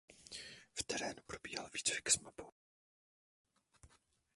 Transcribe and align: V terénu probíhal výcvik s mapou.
V 0.73 0.83
terénu 0.83 1.21
probíhal 1.27 1.69
výcvik 1.73 2.09
s 2.09 2.19
mapou. 2.19 2.49